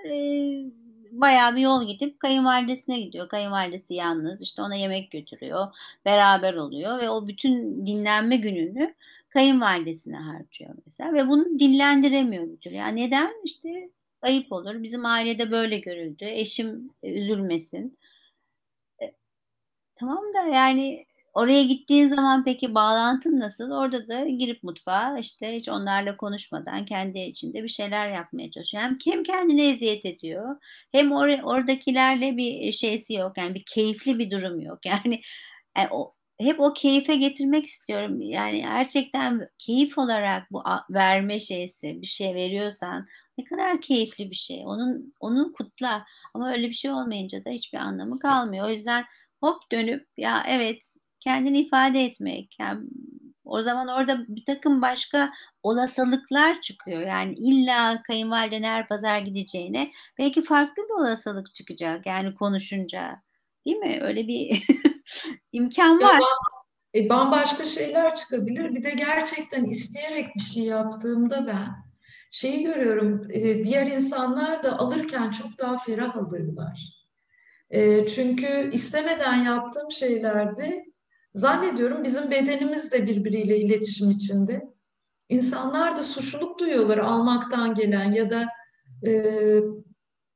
bayağı 1.12 1.56
bir 1.56 1.62
yol 1.62 1.88
gidip 1.88 2.20
kayınvalidesine 2.20 3.00
gidiyor. 3.00 3.30
Kayınvalidesi 3.30 3.94
yalnız 3.94 4.42
işte 4.42 4.62
ona 4.62 4.76
yemek 4.76 5.12
götürüyor. 5.12 5.68
Beraber 6.06 6.54
oluyor 6.54 7.00
ve 7.00 7.10
o 7.10 7.28
bütün 7.28 7.86
dinlenme 7.86 8.38
gününü 8.38 8.96
kayınvalidesine 9.38 10.18
harcıyor 10.18 10.76
mesela 10.86 11.14
ve 11.14 11.28
bunu 11.28 11.60
dillendiremiyor 11.60 12.48
bir 12.52 12.58
türlü. 12.58 12.76
Yani 12.76 13.02
neden? 13.02 13.34
İşte 13.46 13.90
ayıp 14.22 14.52
olur. 14.52 14.84
Bizim 14.84 15.06
ailede 15.06 15.52
böyle 15.52 15.78
görüldü. 15.80 16.26
Eşim 16.26 16.90
üzülmesin. 17.04 17.98
E, 19.02 19.06
tamam 19.96 20.24
da 20.34 20.42
yani 20.56 21.06
oraya 21.34 21.64
gittiğin 21.64 22.08
zaman 22.08 22.44
peki 22.46 22.76
bağlantın 22.76 23.40
nasıl? 23.40 23.72
Orada 23.72 24.08
da 24.08 24.26
girip 24.26 24.64
mutfağa 24.64 25.20
işte 25.20 25.56
hiç 25.56 25.70
onlarla 25.70 26.18
konuşmadan 26.18 26.86
kendi 26.86 27.20
içinde 27.20 27.64
bir 27.64 27.70
şeyler 27.70 28.12
yapmaya 28.12 28.52
çalışıyor. 28.52 28.84
Hem, 28.84 28.98
hem 29.06 29.24
kendine 29.24 29.68
eziyet 29.70 30.06
ediyor 30.06 30.58
hem 30.92 31.12
or 31.12 31.30
oradakilerle 31.44 32.38
bir 32.38 32.72
şeysi 32.72 33.14
yok. 33.14 33.38
Yani 33.38 33.56
bir 33.56 33.64
keyifli 33.66 34.20
bir 34.20 34.32
durum 34.32 34.62
yok. 34.62 34.80
Yani, 34.86 35.22
yani 35.78 35.88
o, 35.92 36.10
hep 36.42 36.60
o 36.60 36.74
keyfe 36.74 37.16
getirmek 37.16 37.66
istiyorum. 37.66 38.22
Yani 38.22 38.62
gerçekten 38.62 39.50
keyif 39.58 39.98
olarak 39.98 40.52
bu 40.52 40.64
verme 40.90 41.40
şeysi 41.40 42.02
bir 42.02 42.08
şey 42.08 42.36
veriyorsan 42.36 43.06
ne 43.38 43.44
kadar 43.46 43.82
keyifli 43.82 44.30
bir 44.32 44.36
şey. 44.36 44.64
Onun 44.66 45.14
onu 45.20 45.54
kutla. 45.54 46.06
Ama 46.34 46.52
öyle 46.52 46.68
bir 46.68 46.74
şey 46.74 46.92
olmayınca 46.92 47.46
da 47.46 47.50
hiçbir 47.50 47.78
anlamı 47.78 48.20
kalmıyor. 48.20 48.66
O 48.68 48.70
yüzden 48.70 49.06
hop 49.42 49.72
dönüp 49.72 50.08
ya 50.18 50.44
evet 50.48 50.94
kendini 51.20 51.60
ifade 51.60 52.04
etmek. 52.06 52.56
Yani 52.60 52.88
o 53.46 53.62
zaman 53.62 53.88
orada 53.88 54.26
bir 54.28 54.46
takım 54.46 54.82
başka 54.82 55.32
olasılıklar 55.64 56.62
çıkıyor. 56.62 57.02
Yani 57.02 57.34
illa 57.34 58.04
kayınvaliden 58.04 58.64
her 58.64 58.88
pazar 58.88 59.20
gideceğine 59.20 59.92
belki 60.20 60.44
farklı 60.44 60.84
bir 60.84 61.02
olasılık 61.02 61.54
çıkacak. 61.54 62.06
Yani 62.06 62.36
konuşunca. 62.36 63.22
Değil 63.66 63.78
mi? 63.78 64.00
Öyle 64.02 64.28
bir 64.28 64.68
imkan 65.52 66.02
var. 66.02 66.20
E, 66.96 67.10
bambaşka 67.10 67.66
şeyler 67.66 68.16
çıkabilir. 68.16 68.76
Bir 68.76 68.84
de 68.84 68.90
gerçekten 68.90 69.66
isteyerek 69.66 70.36
bir 70.36 70.42
şey 70.42 70.64
yaptığımda 70.64 71.48
ben 71.48 71.88
şeyi 72.32 72.64
görüyorum. 72.64 73.28
E, 73.32 73.64
diğer 73.64 73.88
insanlar 73.88 74.64
da 74.64 74.80
alırken 74.80 75.32
çok 75.32 75.58
daha 75.58 75.78
ferah 75.78 76.16
alıyorlar. 76.16 76.98
E, 77.70 78.08
çünkü 78.08 78.70
istemeden 78.74 79.36
yaptığım 79.44 79.92
şeylerde 79.92 80.86
zannediyorum 81.34 82.04
bizim 82.04 82.32
bedenimiz 82.32 82.92
de 82.92 83.08
birbiriyle 83.08 83.58
iletişim 83.58 84.12
içinde. 84.12 84.68
İnsanlar 85.30 85.98
da 85.98 86.04
suçluluk 86.04 86.60
duyuyorlar 86.60 86.98
almaktan 86.98 87.76
gelen 87.76 88.12
ya 88.12 88.30
da 88.30 88.48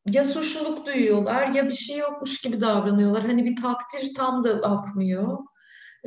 ya 0.10 0.24
suçluluk 0.24 0.86
duyuyorlar 0.86 1.48
ya 1.48 1.68
bir 1.68 1.74
şey 1.74 1.98
yokmuş 1.98 2.42
gibi 2.42 2.62
davranıyorlar. 2.62 3.24
Hani 3.24 3.46
bir 3.46 3.56
takdir 3.56 4.16
tam 4.16 4.44
da 4.44 4.50
akmıyor. 4.50 5.38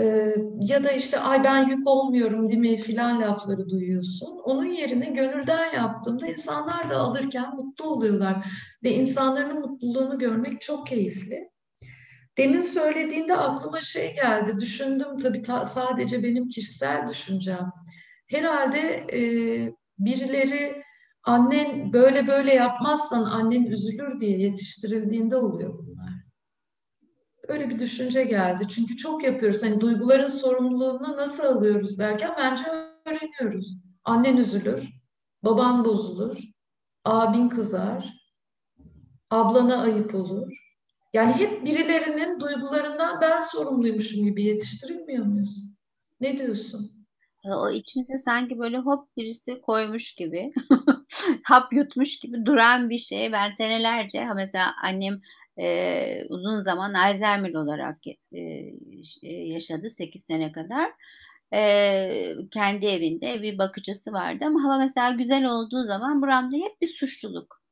Ee, 0.01 0.35
ya 0.61 0.85
da 0.85 0.91
işte 0.93 1.21
ay 1.21 1.45
ben 1.45 1.69
yük 1.69 1.89
olmuyorum 1.89 2.49
değil 2.49 2.61
mi 2.61 2.77
filan 2.77 3.21
lafları 3.21 3.69
duyuyorsun. 3.69 4.39
Onun 4.45 4.65
yerine 4.65 5.11
gönülden 5.11 5.75
yaptığımda 5.75 6.27
insanlar 6.27 6.91
da 6.91 6.97
alırken 6.97 7.57
mutlu 7.57 7.85
oluyorlar. 7.85 8.37
Ve 8.85 8.95
insanların 8.95 9.61
mutluluğunu 9.61 10.19
görmek 10.19 10.61
çok 10.61 10.87
keyifli. 10.87 11.51
Demin 12.39 12.63
söylediğinde 12.63 13.37
aklıma 13.37 13.81
şey 13.81 14.15
geldi. 14.15 14.61
Düşündüm 14.61 15.19
tabii 15.19 15.43
ta, 15.43 15.65
sadece 15.65 16.23
benim 16.23 16.49
kişisel 16.49 17.09
düşüncem. 17.09 17.73
Herhalde 18.27 19.07
e, 19.13 19.21
birileri 19.99 20.83
annen 21.25 21.93
böyle 21.93 22.27
böyle 22.29 22.55
yapmazsan 22.55 23.25
annen 23.25 23.65
üzülür 23.65 24.21
diye 24.21 24.39
yetiştirildiğinde 24.39 25.37
oluyor 25.37 25.79
bunlar. 25.79 26.15
Öyle 27.49 27.71
bir 27.71 27.79
düşünce 27.79 28.25
geldi. 28.25 28.69
Çünkü 28.69 28.97
çok 28.97 29.25
yapıyoruz. 29.25 29.63
Hani 29.63 29.81
duyguların 29.81 30.29
sorumluluğunu 30.29 31.17
nasıl 31.17 31.45
alıyoruz 31.45 31.99
derken 31.99 32.35
bence 32.39 32.65
öğreniyoruz. 33.07 33.79
Annen 34.05 34.37
üzülür, 34.37 34.89
baban 35.43 35.85
bozulur, 35.85 36.39
abin 37.05 37.49
kızar, 37.49 38.15
ablana 39.31 39.83
ayıp 39.83 40.15
olur, 40.15 40.53
Yani 41.15 41.33
hep 41.33 41.67
birilerinin 41.67 42.41
duygularından 42.41 43.21
ben 43.21 43.41
sorumluymuşum 43.41 44.25
gibi 44.25 44.43
yetiştirilmiyor 44.43 45.25
muyuz? 45.25 45.63
Ne 46.21 46.39
diyorsun? 46.39 47.07
O 47.45 47.71
içinize 47.71 48.19
sanki 48.19 48.59
böyle 48.59 48.79
hop 48.79 49.17
birisi 49.17 49.61
koymuş 49.61 50.15
gibi, 50.15 50.53
hap 51.45 51.73
yutmuş 51.73 52.19
gibi 52.19 52.47
duran 52.47 52.91
bir 52.91 52.99
şey. 52.99 53.33
Ben 53.33 53.51
senelerce 53.51 54.27
mesela 54.37 54.75
annem 54.83 55.21
e, 55.59 56.25
uzun 56.29 56.61
zaman 56.63 56.95
Alzheimer 56.95 57.55
olarak 57.55 57.97
e, 58.33 58.41
yaşadı 59.29 59.89
8 59.91 60.25
sene 60.25 60.53
kadar. 60.53 60.91
E, 61.55 62.35
kendi 62.51 62.87
evinde 62.87 63.43
bir 63.43 63.59
bakıcısı 63.59 64.13
vardı 64.13 64.45
ama 64.47 64.65
hava 64.65 64.79
mesela 64.79 65.11
güzel 65.11 65.45
olduğu 65.45 65.85
zaman 65.85 66.23
buramda 66.23 66.57
hep 66.57 66.81
bir 66.83 66.89
suçluluk. 66.89 67.65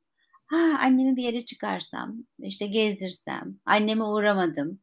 Ha, 0.47 0.78
annemi 0.85 1.16
bir 1.16 1.23
yere 1.23 1.44
çıkarsam, 1.44 2.16
işte 2.38 2.66
gezdirsem, 2.66 3.59
anneme 3.66 4.04
uğramadım. 4.04 4.80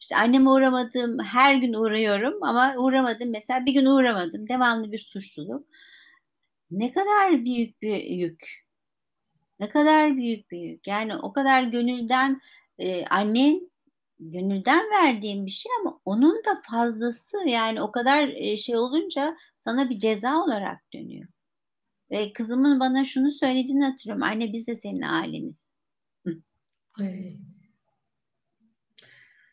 İşte 0.00 0.16
anneme 0.16 0.50
uğramadım, 0.50 1.18
her 1.24 1.54
gün 1.56 1.72
uğruyorum 1.72 2.42
ama 2.42 2.74
uğramadım. 2.78 3.30
Mesela 3.30 3.66
bir 3.66 3.72
gün 3.72 3.86
uğramadım. 3.86 4.48
Devamlı 4.48 4.92
bir 4.92 4.98
suçluluk. 4.98 5.66
Ne 6.72 6.92
kadar 6.92 7.44
büyük 7.44 7.82
bir 7.82 8.04
yük. 8.04 8.66
Ne 9.60 9.68
kadar 9.68 10.16
büyük 10.16 10.50
bir 10.50 10.58
yük. 10.58 10.86
Yani 10.86 11.16
o 11.16 11.32
kadar 11.32 11.62
gönülden 11.62 12.40
e, 12.78 13.06
annen 13.06 13.70
gönülden 14.20 14.90
verdiğin 14.90 15.46
bir 15.46 15.50
şey 15.50 15.72
ama 15.80 16.00
onun 16.04 16.44
da 16.44 16.62
fazlası 16.70 17.36
yani 17.48 17.82
o 17.82 17.92
kadar 17.92 18.28
e, 18.28 18.56
şey 18.56 18.76
olunca 18.76 19.36
sana 19.58 19.90
bir 19.90 19.98
ceza 19.98 20.42
olarak 20.42 20.92
dönüyor. 20.94 21.28
Ve 22.10 22.32
kızımın 22.32 22.80
bana 22.80 23.04
şunu 23.04 23.30
söylediğini 23.30 23.84
hatırlıyorum. 23.84 24.22
Anne 24.22 24.52
biz 24.52 24.66
de 24.66 24.74
senin 24.74 25.02
aileniz. 25.02 25.82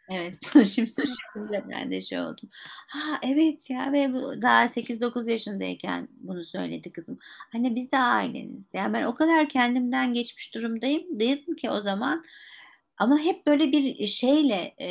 Evet. 0.10 0.36
Şimdi 0.68 0.92
şimdi 1.34 1.64
ben 1.70 1.92
de 1.92 2.02
şey 2.02 2.20
oldum. 2.20 2.50
Ha 2.88 3.20
evet 3.24 3.70
ya 3.70 3.92
ve 3.94 4.14
bu 4.14 4.42
daha 4.42 4.68
8-9 4.70 5.32
yaşındayken 5.32 6.08
bunu 6.12 6.46
söyledi 6.46 6.92
kızım. 6.92 7.20
Anne 7.56 7.76
biz 7.76 7.92
de 7.92 7.98
aileniz. 7.98 8.74
Yani 8.74 8.94
ben 8.94 9.04
o 9.04 9.16
kadar 9.16 9.50
kendimden 9.50 10.14
geçmiş 10.14 10.56
durumdayım. 10.56 11.20
Değildim 11.20 11.56
ki 11.56 11.70
o 11.70 11.80
zaman. 11.80 12.24
Ama 12.98 13.20
hep 13.20 13.48
böyle 13.48 13.72
bir 13.72 14.08
şeyle 14.08 14.76
e, 14.82 14.88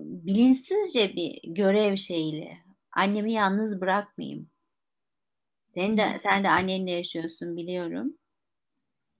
bilinçsizce 0.00 1.16
bir 1.16 1.40
görev 1.44 1.96
şeyiyle 1.96 2.58
annemi 2.92 3.32
yalnız 3.32 3.80
bırakmayayım. 3.80 4.50
Sen 5.66 5.96
de 5.96 6.20
sen 6.22 6.44
de 6.44 6.50
annenle 6.50 6.90
yaşıyorsun 6.90 7.56
biliyorum. 7.56 8.18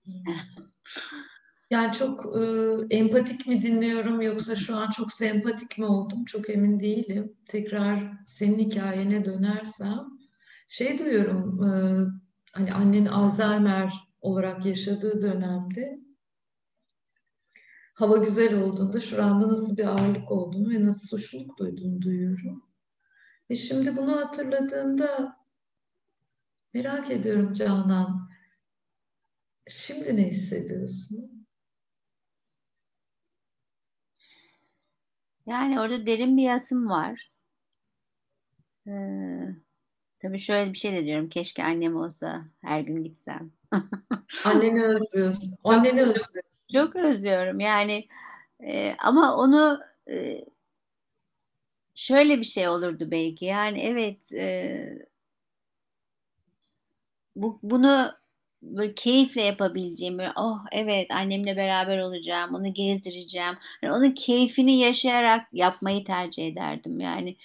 Yani 1.73 1.93
çok 1.93 2.37
e, 2.37 2.97
empatik 2.97 3.47
mi 3.47 3.63
dinliyorum 3.63 4.21
yoksa 4.21 4.57
şu 4.57 4.77
an 4.77 4.91
çok 4.91 5.13
sempatik 5.13 5.79
mi 5.79 5.87
oldum 5.87 6.25
çok 6.25 6.51
emin 6.51 6.81
değilim. 6.81 7.37
Tekrar 7.49 8.13
senin 8.27 8.59
hikayene 8.59 9.25
dönersem 9.25 9.99
şey 10.69 10.99
duyuyorum 10.99 11.65
e, 11.65 11.71
hani 12.53 12.73
annen 12.73 13.07
Alzheimer 13.07 13.93
olarak 14.21 14.67
yaşadığı 14.67 15.23
dönemde 15.23 16.01
hava 17.95 18.17
güzel 18.17 18.63
olduğunda 18.63 19.01
şuranda 19.01 19.49
nasıl 19.49 19.77
bir 19.77 19.85
ağırlık 19.87 20.31
olduğunu 20.31 20.71
ve 20.71 20.83
nasıl 20.83 21.09
suçluluk 21.09 21.59
duyduğunu 21.59 22.03
duyuyorum. 22.03 22.65
Ve 23.51 23.57
şimdi 23.57 23.97
bunu 23.97 24.17
hatırladığında 24.17 25.37
merak 26.75 27.11
ediyorum 27.11 27.53
Canan. 27.53 28.31
Şimdi 29.69 30.17
ne 30.17 30.31
hissediyorsun? 30.31 31.42
Yani 35.47 35.81
orada 35.81 36.07
derin 36.07 36.37
bir 36.37 36.43
yasım 36.43 36.91
var. 36.91 37.31
Ee, 38.87 38.93
tabii 40.21 40.39
şöyle 40.39 40.73
bir 40.73 40.79
şey 40.79 40.93
de 40.93 41.05
diyorum. 41.05 41.29
Keşke 41.29 41.65
annem 41.65 41.97
olsa 41.97 42.45
her 42.61 42.81
gün 42.81 43.05
gitsem. 43.05 43.53
Anneni 44.47 44.85
özlüyorsun. 44.85 45.55
Anneni 45.65 46.01
özlüyorsun. 46.03 46.43
Çok 46.73 46.97
özlüyorum 46.97 47.61
yani 47.61 48.09
e, 48.61 48.95
ama 48.99 49.37
onu 49.37 49.81
e, 50.11 50.45
şöyle 51.95 52.41
bir 52.41 52.45
şey 52.45 52.69
olurdu 52.69 53.11
belki 53.11 53.45
yani 53.45 53.81
evet 53.81 54.33
e, 54.33 55.09
bu, 57.37 57.59
bunu 57.63 58.22
böyle 58.63 58.95
keyifle 58.95 59.43
yapabileceğim 59.43 60.19
böyle 60.19 60.33
oh 60.37 60.59
evet 60.73 61.11
annemle 61.11 61.57
beraber 61.57 61.99
olacağım 61.99 62.55
onu 62.55 62.75
gezdireceğim 62.75 63.55
yani 63.83 63.95
onun 63.95 64.11
keyfini 64.11 64.79
yaşayarak 64.79 65.49
yapmayı 65.53 66.05
tercih 66.05 66.49
ederdim 66.49 67.01
yani 67.01 67.37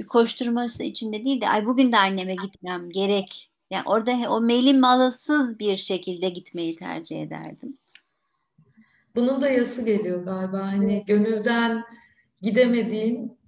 bir 0.00 0.06
koşturması 0.06 0.84
içinde 0.84 1.24
değil 1.24 1.40
de 1.40 1.48
ay 1.48 1.66
bugün 1.66 1.92
de 1.92 1.96
anneme 1.96 2.34
gitmem 2.34 2.90
gerek 2.90 3.50
yani 3.70 3.82
orada 3.86 4.12
o 4.28 4.40
melim 4.40 4.80
malısız 4.80 5.58
bir 5.58 5.76
şekilde 5.76 6.28
gitmeyi 6.28 6.76
tercih 6.76 7.22
ederdim. 7.22 7.78
Bunun 9.16 9.40
da 9.40 9.50
yası 9.50 9.84
geliyor 9.84 10.24
galiba. 10.24 10.58
Hani 10.58 11.04
gönülden 11.06 11.84
gidemediğin 12.42 13.38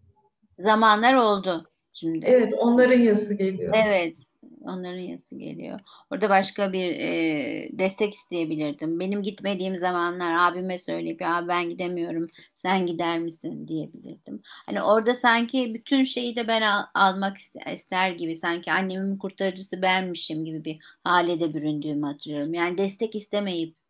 zamanlar 0.58 1.14
oldu 1.14 1.70
şimdi. 1.92 2.26
Evet, 2.26 2.54
onların 2.58 2.98
yası 2.98 3.34
geliyor. 3.34 3.74
Evet, 3.86 4.16
onların 4.66 4.98
yası 4.98 5.38
geliyor. 5.38 5.80
Orada 6.10 6.28
başka 6.28 6.72
bir 6.72 6.90
e, 6.90 7.68
destek 7.72 8.14
isteyebilirdim. 8.14 9.00
Benim 9.00 9.22
gitmediğim 9.22 9.76
zamanlar 9.76 10.34
abime 10.52 10.78
söyleyip 10.78 11.20
ya 11.20 11.44
ben 11.48 11.70
gidemiyorum, 11.70 12.28
sen 12.54 12.86
gider 12.86 13.18
misin 13.18 13.68
diyebilirdim. 13.68 14.42
Hani 14.66 14.82
orada 14.82 15.14
sanki 15.14 15.74
bütün 15.74 16.02
şeyi 16.02 16.36
de 16.36 16.48
ben 16.48 16.62
al, 16.62 16.82
almak 16.94 17.36
ister 17.72 18.10
gibi, 18.10 18.34
sanki 18.36 18.72
annemin 18.72 19.18
kurtarıcısı 19.18 19.82
benmişim 19.82 20.44
gibi 20.44 20.64
bir 20.64 20.78
hale 21.04 21.40
de 21.40 21.54
büründüğümü 21.54 22.06
hatırlıyorum. 22.06 22.54
Yani 22.54 22.78
destek 22.78 23.16
istemeyip 23.16 23.85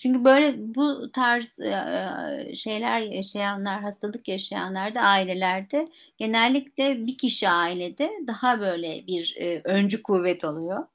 çünkü 0.00 0.24
böyle 0.24 0.54
bu 0.74 1.12
tarz 1.12 1.60
e, 1.60 2.54
şeyler 2.54 3.00
yaşayanlar, 3.00 3.82
hastalık 3.82 4.28
yaşayanlar 4.28 4.94
da 4.94 5.00
ailelerde 5.00 5.86
genellikle 6.16 7.06
bir 7.06 7.18
kişi 7.18 7.48
ailede 7.48 8.10
daha 8.26 8.60
böyle 8.60 9.06
bir 9.06 9.36
e, 9.38 9.60
öncü 9.64 10.02
kuvvet 10.02 10.44
oluyor. 10.44 10.86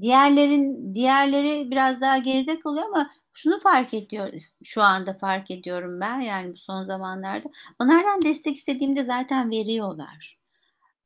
Diğerlerin 0.00 0.94
diğerleri 0.94 1.70
biraz 1.70 2.00
daha 2.00 2.18
geride 2.18 2.58
kalıyor 2.58 2.86
ama 2.86 3.10
şunu 3.32 3.60
fark 3.60 3.94
ediyor 3.94 4.32
şu 4.64 4.82
anda 4.82 5.14
fark 5.14 5.50
ediyorum 5.50 6.00
ben 6.00 6.20
yani 6.20 6.52
bu 6.52 6.56
son 6.56 6.82
zamanlarda. 6.82 7.48
Onlardan 7.78 8.22
destek 8.22 8.56
istediğimde 8.56 9.04
zaten 9.04 9.50
veriyorlar. 9.50 10.38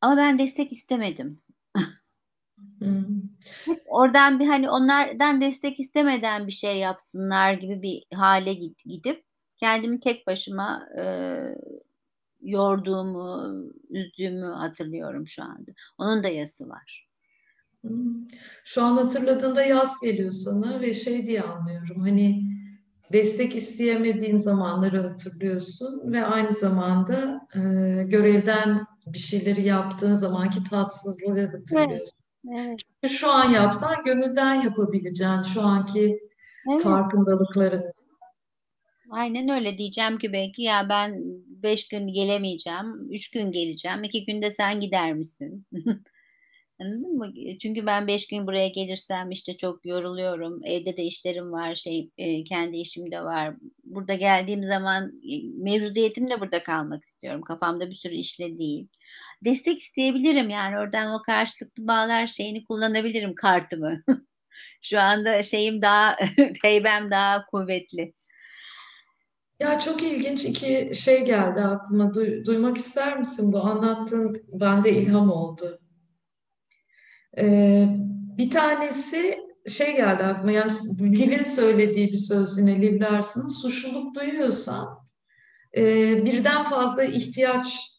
Ama 0.00 0.16
ben 0.16 0.38
destek 0.38 0.72
istemedim. 0.72 1.42
Hmm. 2.78 3.22
Oradan 3.86 4.40
bir 4.40 4.46
hani 4.46 4.70
onlardan 4.70 5.40
destek 5.40 5.80
istemeden 5.80 6.46
bir 6.46 6.52
şey 6.52 6.78
yapsınlar 6.78 7.54
gibi 7.54 7.82
bir 7.82 8.16
hale 8.16 8.54
gidip 8.84 9.24
kendimi 9.56 10.00
tek 10.00 10.26
başıma 10.26 10.86
e, 10.98 11.04
yorduğumu, 12.42 13.54
üzdüğümü 13.90 14.46
hatırlıyorum 14.46 15.28
şu 15.28 15.42
anda. 15.42 15.72
Onun 15.98 16.22
da 16.22 16.28
yası 16.28 16.68
var. 16.68 17.08
Hmm. 17.80 18.26
Şu 18.64 18.82
an 18.82 18.96
hatırladığında 18.96 19.62
yaz 19.62 20.00
geliyor 20.02 20.32
sana 20.32 20.80
ve 20.80 20.92
şey 20.92 21.26
diye 21.26 21.42
anlıyorum. 21.42 22.00
Hani 22.00 22.42
destek 23.12 23.56
isteyemediğin 23.56 24.38
zamanları 24.38 24.98
hatırlıyorsun 24.98 26.12
ve 26.12 26.24
aynı 26.24 26.54
zamanda 26.54 27.40
e, 27.54 27.60
görevden 28.02 28.86
bir 29.06 29.18
şeyleri 29.18 29.62
yaptığın 29.66 30.14
zamanki 30.14 30.64
tatsızlığı 30.64 31.40
hatırlıyorsun. 31.40 31.76
Evet. 31.76 32.21
Evet. 32.50 32.80
Şu 33.08 33.30
an 33.30 33.50
yapsan 33.50 34.04
gönülden 34.04 34.54
yapabileceğin 34.54 35.42
şu 35.42 35.62
anki 35.62 36.20
evet. 36.70 36.82
farkındalıkları. 36.82 37.92
Aynen 39.10 39.48
öyle 39.48 39.78
diyeceğim 39.78 40.18
ki 40.18 40.32
belki 40.32 40.62
ya 40.62 40.88
ben 40.88 41.22
beş 41.62 41.88
gün 41.88 42.06
gelemeyeceğim, 42.06 43.08
üç 43.10 43.30
gün 43.30 43.52
geleceğim, 43.52 44.04
iki 44.04 44.24
günde 44.24 44.50
sen 44.50 44.80
gider 44.80 45.12
misin? 45.12 45.66
Anladın 46.82 47.16
mı? 47.18 47.32
Çünkü 47.62 47.86
ben 47.86 48.06
beş 48.06 48.26
gün 48.26 48.46
buraya 48.46 48.68
gelirsem 48.68 49.30
işte 49.30 49.56
çok 49.56 49.86
yoruluyorum. 49.86 50.60
Evde 50.64 50.96
de 50.96 51.02
işlerim 51.04 51.52
var, 51.52 51.74
şey 51.74 52.10
kendi 52.48 52.76
işim 52.76 53.12
de 53.12 53.22
var. 53.22 53.54
Burada 53.84 54.14
geldiğim 54.14 54.64
zaman 54.64 55.04
e, 55.04 55.32
mevcudiyetim 55.62 56.30
de 56.30 56.40
burada 56.40 56.62
kalmak 56.62 57.02
istiyorum. 57.04 57.42
Kafamda 57.42 57.90
bir 57.90 57.94
sürü 57.94 58.14
işle 58.14 58.58
değil. 58.58 58.88
Destek 59.44 59.78
isteyebilirim 59.78 60.50
yani 60.50 60.78
oradan 60.78 61.14
o 61.14 61.22
karşılıklı 61.22 61.86
bağlar 61.86 62.26
şeyini 62.26 62.64
kullanabilirim 62.64 63.34
kartımı. 63.34 64.02
Şu 64.82 65.00
anda 65.00 65.42
şeyim 65.42 65.82
daha 65.82 66.16
heybem 66.62 67.10
daha 67.10 67.46
kuvvetli. 67.46 68.14
Ya 69.60 69.78
çok 69.78 70.02
ilginç 70.02 70.44
iki 70.44 70.92
şey 70.94 71.24
geldi 71.24 71.60
aklıma. 71.60 72.04
Du- 72.04 72.44
duymak 72.44 72.76
ister 72.76 73.18
misin? 73.18 73.52
Bu 73.52 73.60
anlattığın 73.60 74.42
bende 74.52 74.92
ilham 74.92 75.30
oldu. 75.30 75.81
Ee, 77.38 77.86
bir 78.38 78.50
tanesi 78.50 79.38
şey 79.68 79.96
geldi 79.96 80.24
aklıma 80.24 80.52
yani 80.52 80.72
Liv'in 81.00 81.44
söylediği 81.44 82.12
bir 82.12 82.16
söz 82.16 82.58
yine 82.58 82.82
Liv 82.82 83.00
Larson'ın 83.00 83.48
suçluluk 83.48 84.14
duyuyorsan 84.14 85.08
e, 85.76 85.82
birden 86.24 86.64
fazla 86.64 87.04
ihtiyaç 87.04 87.92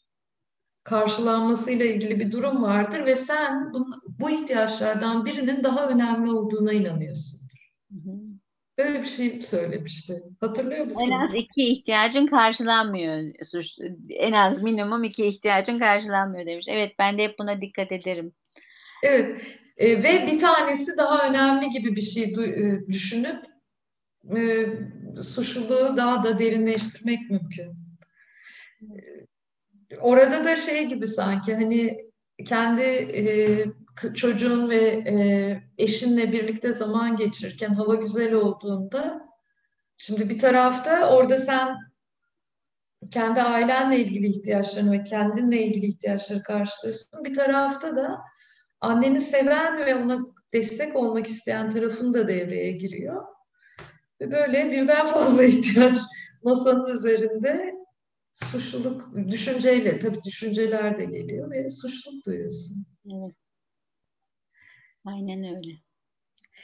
karşılanmasıyla 0.83 1.85
ilgili 1.85 2.19
bir 2.19 2.31
durum 2.31 2.63
vardır 2.63 3.05
ve 3.05 3.15
sen 3.15 3.73
bu, 3.73 3.87
bu 4.19 4.29
ihtiyaçlardan 4.29 5.25
birinin 5.25 5.63
daha 5.63 5.89
önemli 5.89 6.31
olduğuna 6.31 6.73
inanıyorsun. 6.73 7.43
Böyle 8.77 9.01
bir 9.01 9.07
şey 9.07 9.41
söylemişti. 9.41 10.23
Hatırlıyor 10.39 10.85
musun? 10.85 11.01
En 11.01 11.11
az 11.11 11.35
iki 11.35 11.71
ihtiyacın 11.71 12.27
karşılanmıyor. 12.27 13.33
En 14.09 14.31
az 14.31 14.63
minimum 14.63 15.03
iki 15.03 15.25
ihtiyacın 15.25 15.79
karşılanmıyor 15.79 16.45
demiş. 16.45 16.65
Evet 16.69 16.95
ben 16.99 17.17
de 17.17 17.23
hep 17.23 17.39
buna 17.39 17.61
dikkat 17.61 17.91
ederim. 17.91 18.33
Evet 19.03 19.41
e, 19.77 20.03
ve 20.03 20.27
bir 20.27 20.39
tanesi 20.39 20.97
daha 20.97 21.29
önemli 21.29 21.69
gibi 21.69 21.95
bir 21.95 22.01
şey 22.01 22.23
e, 22.23 22.87
düşünüp 22.87 23.45
e, 24.35 24.67
suçluluğu 25.21 25.97
daha 25.97 26.23
da 26.23 26.39
derinleştirmek 26.39 27.29
mümkün. 27.29 27.73
Orada 29.99 30.45
da 30.45 30.55
şey 30.55 30.85
gibi 30.85 31.07
sanki 31.07 31.55
hani 31.55 31.97
kendi 32.45 32.81
e, 32.81 33.23
çocuğun 34.13 34.69
ve 34.69 34.79
e, 34.85 35.15
eşinle 35.77 36.31
birlikte 36.31 36.73
zaman 36.73 37.15
geçirirken 37.15 37.73
hava 37.73 37.95
güzel 37.95 38.33
olduğunda 38.33 39.21
şimdi 39.97 40.29
bir 40.29 40.39
tarafta 40.39 41.09
orada 41.15 41.37
sen 41.37 41.77
kendi 43.11 43.41
ailenle 43.41 43.99
ilgili 43.99 44.27
ihtiyaçlarını 44.27 44.91
ve 44.91 45.03
kendinle 45.03 45.63
ilgili 45.63 45.85
ihtiyaçları 45.85 46.43
karşılıyorsun. 46.43 47.23
Bir 47.23 47.35
tarafta 47.35 47.95
da 47.95 48.19
anneni 48.83 49.21
seven 49.21 49.85
ve 49.85 49.95
ona 49.95 50.19
destek 50.53 50.95
olmak 50.95 51.27
isteyen 51.27 51.69
tarafın 51.69 52.13
da 52.13 52.27
devreye 52.27 52.71
giriyor. 52.71 53.23
Ve 54.21 54.31
böyle 54.31 54.71
birden 54.71 55.07
fazla 55.07 55.43
ihtiyaç 55.43 55.97
masanın 56.43 56.93
üzerinde 56.93 57.75
suçluluk 58.33 59.15
düşünceyle 59.31 59.99
tabii 59.99 60.23
düşünceler 60.23 60.97
de 60.97 61.05
geliyor 61.05 61.51
ve 61.51 61.69
suçluluk 61.69 62.25
duyuyorsun. 62.25 62.85
Evet. 63.05 63.35
Aynen 65.05 65.55
öyle. 65.55 65.71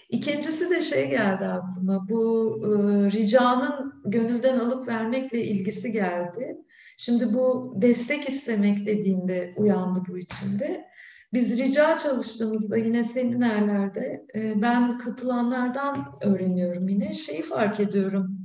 İkincisi 0.10 0.70
de 0.70 0.82
şey 0.82 1.10
geldi 1.10 1.46
aklıma. 1.46 2.10
Bu 2.10 2.56
e, 2.66 2.70
ricanın 3.12 4.02
gönülden 4.06 4.60
alıp 4.60 4.88
vermekle 4.88 5.44
ilgisi 5.44 5.92
geldi. 5.92 6.58
Şimdi 6.98 7.34
bu 7.34 7.74
destek 7.82 8.30
istemek 8.30 8.86
dediğinde 8.86 9.54
uyandı 9.58 10.04
bu 10.08 10.18
içinde. 10.18 10.90
Biz 11.34 11.58
rica 11.58 11.98
çalıştığımızda 11.98 12.78
yine 12.78 13.04
seminerlerde 13.04 14.26
e, 14.36 14.62
ben 14.62 14.98
katılanlardan 14.98 16.14
öğreniyorum 16.22 16.88
yine 16.88 17.14
şeyi 17.14 17.42
fark 17.42 17.80
ediyorum. 17.80 18.40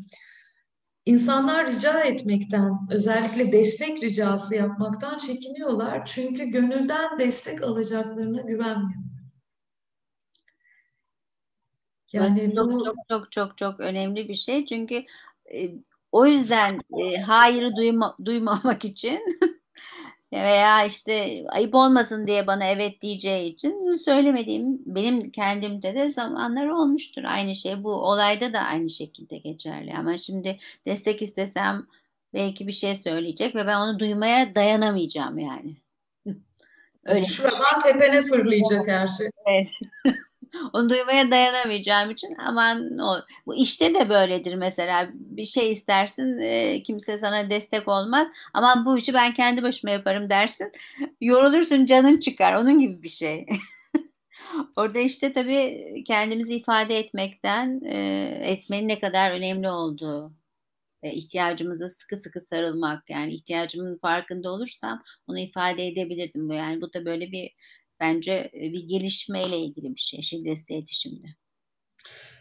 İnsanlar 1.06 1.66
rica 1.66 2.00
etmekten, 2.00 2.78
özellikle 2.90 3.52
destek 3.52 4.02
ricası 4.02 4.54
yapmaktan 4.54 5.18
çekiniyorlar. 5.18 6.06
Çünkü 6.06 6.44
gönülden 6.44 7.18
destek 7.18 7.62
alacaklarına 7.62 8.40
güvenmiyor. 8.40 9.02
Yani 12.12 12.54
çok, 12.54 12.72
bu... 12.72 12.84
çok 12.84 12.96
çok 13.08 13.32
çok 13.32 13.58
çok 13.58 13.80
önemli 13.80 14.28
bir 14.28 14.34
şey. 14.34 14.64
Çünkü 14.64 15.04
e, 15.54 15.70
o 16.12 16.26
yüzden 16.26 16.80
e, 17.02 17.16
hayırı 17.16 17.76
duyma, 17.76 18.16
duymamak 18.24 18.84
için 18.84 19.20
veya 20.42 20.84
işte 20.84 21.44
ayıp 21.48 21.74
olmasın 21.74 22.26
diye 22.26 22.46
bana 22.46 22.64
evet 22.64 23.00
diyeceği 23.00 23.52
için 23.52 23.94
söylemediğim 23.94 24.78
benim 24.86 25.30
kendimde 25.30 25.94
de 25.94 26.12
zamanlar 26.12 26.68
olmuştur. 26.68 27.22
Aynı 27.24 27.54
şey 27.54 27.84
bu 27.84 27.92
olayda 27.92 28.52
da 28.52 28.60
aynı 28.60 28.90
şekilde 28.90 29.38
geçerli. 29.38 29.94
Ama 29.98 30.18
şimdi 30.18 30.58
destek 30.86 31.22
istesem 31.22 31.86
belki 32.34 32.66
bir 32.66 32.72
şey 32.72 32.94
söyleyecek 32.94 33.54
ve 33.54 33.66
ben 33.66 33.80
onu 33.80 33.98
duymaya 33.98 34.54
dayanamayacağım 34.54 35.38
yani. 35.38 35.76
Öyle. 37.04 37.26
Şuradan 37.26 37.78
tepene 37.82 38.22
fırlayacak 38.22 38.88
her 38.88 39.08
şey. 39.08 39.28
Evet. 39.46 39.68
Onu 40.72 40.90
duymaya 40.90 41.30
dayanamayacağım 41.30 42.10
için 42.10 42.36
aman 42.46 42.98
o. 42.98 43.16
Bu 43.46 43.54
işte 43.54 43.94
de 43.94 44.08
böyledir 44.08 44.54
mesela. 44.54 45.10
Bir 45.14 45.44
şey 45.44 45.72
istersin 45.72 46.38
e, 46.38 46.82
kimse 46.82 47.18
sana 47.18 47.50
destek 47.50 47.88
olmaz. 47.88 48.28
Aman 48.54 48.86
bu 48.86 48.98
işi 48.98 49.14
ben 49.14 49.34
kendi 49.34 49.62
başıma 49.62 49.92
yaparım 49.92 50.30
dersin. 50.30 50.72
Yorulursun 51.20 51.84
canın 51.84 52.18
çıkar. 52.18 52.54
Onun 52.54 52.78
gibi 52.78 53.02
bir 53.02 53.08
şey. 53.08 53.46
Orada 54.76 54.98
işte 54.98 55.32
tabii 55.32 56.04
kendimizi 56.06 56.54
ifade 56.54 56.98
etmekten 56.98 57.80
e, 57.84 57.98
etmenin 58.44 58.88
ne 58.88 59.00
kadar 59.00 59.30
önemli 59.30 59.70
olduğu 59.70 60.32
e, 61.02 61.12
ihtiyacımıza 61.12 61.88
sıkı 61.88 62.16
sıkı 62.16 62.40
sarılmak 62.40 63.10
yani 63.10 63.34
ihtiyacımın 63.34 63.96
farkında 63.96 64.50
olursam 64.52 65.02
onu 65.28 65.38
ifade 65.38 65.86
edebilirdim. 65.86 66.52
Yani 66.52 66.80
bu 66.80 66.92
da 66.92 67.04
böyle 67.04 67.32
bir 67.32 67.50
bence 68.00 68.50
e, 68.54 68.60
bir 68.60 68.88
gelişmeyle 68.88 69.58
ilgili 69.58 69.94
bir 69.94 70.00
şey 70.00 70.22
şiddetli 70.22 70.74
iletişimde. 70.74 71.26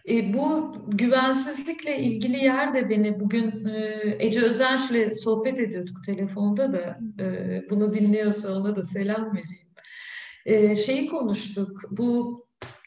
E, 0.10 0.34
bu 0.34 0.74
güvensizlikle 0.88 2.00
ilgili 2.00 2.44
yer 2.44 2.74
de 2.74 2.90
beni 2.90 3.20
bugün 3.20 3.66
e, 3.66 4.16
Ece 4.20 4.42
Özenç'le 4.42 5.14
sohbet 5.24 5.60
ediyorduk 5.60 6.04
telefonda 6.06 6.74
da 6.74 7.00
e, 7.24 7.62
bunu 7.70 7.94
dinliyorsa 7.94 8.58
ona 8.58 8.76
da 8.76 8.84
selam 8.84 9.36
vereyim. 9.36 9.68
E, 10.46 10.76
şeyi 10.76 11.08
konuştuk 11.08 11.82
bu 11.92 12.44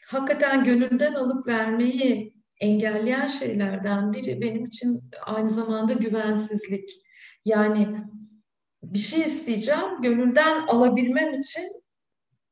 hakikaten 0.07 0.63
gönülden 0.63 1.13
alıp 1.13 1.47
vermeyi 1.47 2.37
engelleyen 2.59 3.27
şeylerden 3.27 4.13
biri 4.13 4.41
benim 4.41 4.65
için 4.65 5.01
aynı 5.25 5.49
zamanda 5.49 5.93
güvensizlik. 5.93 6.89
Yani 7.45 7.87
bir 8.83 8.99
şey 8.99 9.21
isteyeceğim, 9.21 10.01
gönülden 10.01 10.67
alabilmem 10.67 11.33
için 11.33 11.83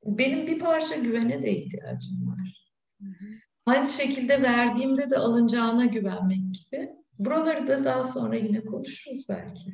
benim 0.06 0.48
bir 0.48 0.60
parça 0.60 0.96
güvene 0.96 1.44
de 1.44 1.52
ihtiyacım 1.52 2.28
var. 2.28 2.72
Hı 3.02 3.08
hı. 3.08 3.26
Aynı 3.66 3.88
şekilde 3.88 4.42
verdiğimde 4.42 5.10
de 5.10 5.18
alınacağına 5.18 5.86
güvenmek 5.86 6.40
gibi. 6.54 6.90
Buraları 7.20 7.68
da 7.68 7.86
daha 7.86 8.04
sonra 8.04 8.36
yine 8.36 8.66
konuşuruz 8.66 9.26
belki. 9.30 9.70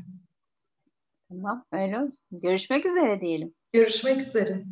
Tamam 1.30 1.65
öyle 1.72 2.00
olsun. 2.00 2.39
Görüşmek 2.39 2.86
üzere 2.86 3.22
diyelim. 3.22 3.54
Görüşmek 3.74 4.22
üzere. 4.22 4.63